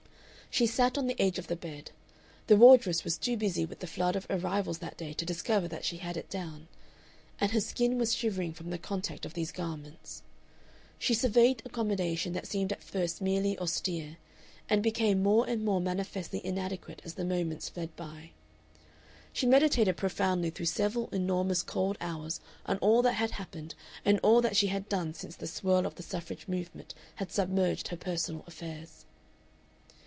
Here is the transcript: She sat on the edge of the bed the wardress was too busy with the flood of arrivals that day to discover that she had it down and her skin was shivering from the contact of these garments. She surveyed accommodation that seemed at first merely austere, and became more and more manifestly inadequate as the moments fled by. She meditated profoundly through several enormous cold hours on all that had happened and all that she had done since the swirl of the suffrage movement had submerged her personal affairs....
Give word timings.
She 0.53 0.67
sat 0.67 0.97
on 0.97 1.07
the 1.07 1.17
edge 1.19 1.39
of 1.39 1.47
the 1.47 1.55
bed 1.55 1.91
the 2.47 2.57
wardress 2.57 3.05
was 3.05 3.17
too 3.17 3.37
busy 3.37 3.65
with 3.65 3.79
the 3.79 3.87
flood 3.87 4.17
of 4.17 4.27
arrivals 4.29 4.79
that 4.79 4.97
day 4.97 5.13
to 5.13 5.23
discover 5.25 5.69
that 5.69 5.85
she 5.85 5.95
had 5.99 6.17
it 6.17 6.29
down 6.29 6.67
and 7.39 7.51
her 7.53 7.61
skin 7.61 7.97
was 7.97 8.13
shivering 8.13 8.51
from 8.51 8.69
the 8.69 8.77
contact 8.77 9.25
of 9.25 9.33
these 9.33 9.53
garments. 9.53 10.23
She 10.99 11.13
surveyed 11.13 11.61
accommodation 11.63 12.33
that 12.33 12.47
seemed 12.47 12.73
at 12.73 12.83
first 12.83 13.21
merely 13.21 13.57
austere, 13.59 14.17
and 14.67 14.83
became 14.83 15.23
more 15.23 15.47
and 15.47 15.63
more 15.63 15.79
manifestly 15.79 16.45
inadequate 16.45 17.01
as 17.05 17.13
the 17.13 17.23
moments 17.23 17.69
fled 17.69 17.95
by. 17.95 18.31
She 19.31 19.45
meditated 19.45 19.95
profoundly 19.95 20.49
through 20.49 20.65
several 20.65 21.07
enormous 21.13 21.63
cold 21.63 21.97
hours 22.01 22.41
on 22.65 22.77
all 22.79 23.01
that 23.03 23.13
had 23.13 23.31
happened 23.31 23.73
and 24.03 24.19
all 24.21 24.41
that 24.41 24.57
she 24.57 24.67
had 24.67 24.89
done 24.89 25.13
since 25.13 25.37
the 25.37 25.47
swirl 25.47 25.85
of 25.85 25.95
the 25.95 26.03
suffrage 26.03 26.45
movement 26.49 26.93
had 27.15 27.31
submerged 27.31 27.87
her 27.87 27.95
personal 27.97 28.43
affairs.... 28.45 29.05